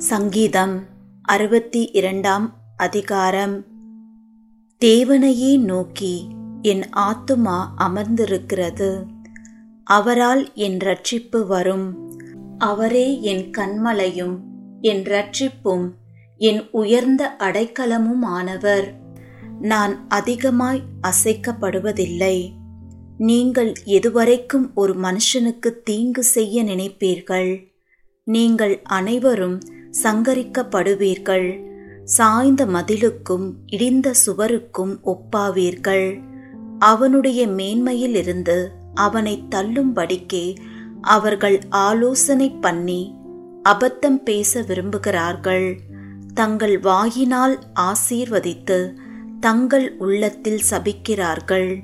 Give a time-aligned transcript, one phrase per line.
[0.00, 0.82] சங்கீதம்
[1.22, 3.64] அறுபத்தி இரண்டாம் அதிகாரம்.
[4.84, 6.28] தேவனையே நோக்கி
[6.62, 9.04] என் ஆத்துமா அமர்ந்திருக்கிறது.
[9.84, 12.16] அவரால் என் ரட்சிப்பு வரும்.
[12.58, 14.38] அவரே என் கண்மலையும்
[14.80, 15.90] என் ரட்சிப்பும்
[16.36, 19.00] என் உயர்ந்த அடைக்கலமும் ஆனவர்
[19.60, 22.50] நான் அதிகமாய் அசைக்கப்படுவதில்லை.
[23.18, 27.68] நீங்கள் எதுவரைக்கும் ஒரு மனுஷனுக்கு தீங்கு செய்ய நினைப்பீர்கள்.
[28.24, 29.60] நீங்கள் அனைவரும்
[30.02, 31.64] சங்கரிக்கப்படுவீர்கள்.
[32.04, 36.22] சாய்ந்த மதிலுக்கும் இடிந்த சுவருக்கும் ஒப்பாவீர்கள்.
[36.78, 40.56] அவனுடைய மேன்மையிலிருந்து அவனை தள்ளும்படிக்கே
[41.00, 43.14] அவர்கள் ஆலோசனை பண்ணி
[43.62, 45.78] அபத்தம் பேச விரும்புகிறார்கள்.
[46.34, 48.94] தங்கள் வாயினால் ஆசீர்வதித்து
[49.40, 51.82] தங்கள் உள்ளத்தில் சபிக்கிறார்கள்.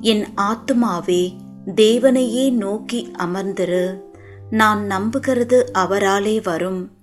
[0.00, 1.36] என் ஆத்துமாவே
[1.74, 4.00] தேவனையே நோக்கி அமர்ந்திரு.
[4.50, 6.97] நான் நம்புகிறது அவராலே வரும்.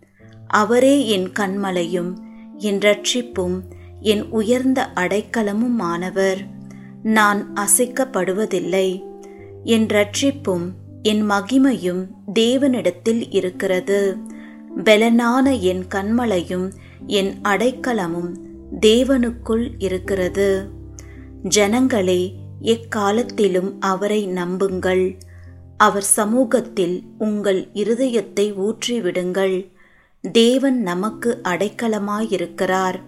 [0.55, 2.13] அவரே என் கண்மலையும்
[2.57, 3.61] என் ரட்சிப்பும்
[3.99, 6.37] என் உயர்ந்த அடைக்கலமுமானவர்.
[7.03, 9.03] நான் அசைக்கப்படுவதில்லை.
[9.63, 10.71] என் ரட்சிப்பும்
[11.01, 14.17] என் மகிமையும் தேவனிடத்தில் இருக்கிறது.
[14.83, 16.71] பெலனான என் கண்மலையும்
[17.07, 18.31] என் அடைக்கலமும்
[18.79, 20.69] தேவனுக்குள் இருக்கிறது.
[21.43, 25.17] ஜனங்களே எக்காலத்திலும் அவரை நம்புங்கள்.
[25.77, 29.73] அவர் சமூகத்தில் உங்கள் இருதயத்தை ஊற்றிவிடுங்கள்.
[30.31, 33.01] தேவன் நமக்கு அடைக்கலமாயிருக்கிறார்.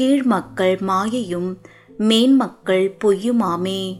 [0.00, 1.56] கீழ்மக்கள் மாயையும்
[1.98, 3.96] மேன்மக்கள் பொய்யுமாமே.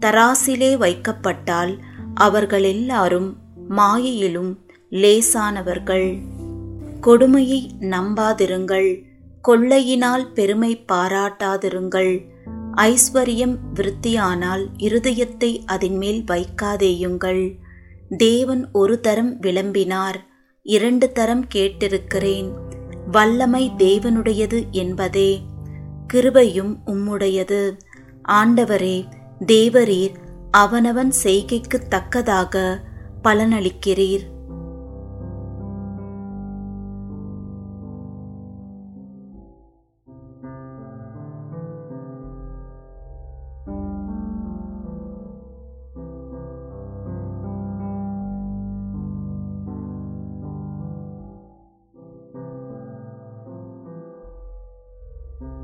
[0.00, 1.78] தராசிலே வைக்கப்பட்டால்
[2.14, 3.36] அவர்கள் எல்லாரும்
[3.68, 4.56] மாயையிலும்
[4.90, 6.18] லேசானவர்கள்.
[7.00, 9.02] கொடுமையை நம்பாதிருங்கள்
[9.48, 12.26] கொள்ளையினால் பெருமை பாராட்டாதிருங்கள்.
[12.76, 17.56] ஐஸ்வர்யம் விருத்தியானால் இருதயத்தை அதன் மேல் வைக்காதேயுங்கள்.
[18.16, 20.26] தேவன் ஒரு தரம் விளம்பினார்.
[20.62, 22.50] இரண்டு தரம் கேட்டிருக்கிறேன்.
[23.10, 25.40] வல்லமை தேவனுடையது என்பதே.
[26.12, 27.76] கிருபையும் உம்முடையது.
[28.28, 29.04] ஆண்டவரே
[29.46, 30.14] தேவரீர்
[30.50, 32.80] அவனவன் செய்கைக்கு தக்கதாக
[33.24, 34.37] பலனளிக்கிறீர்.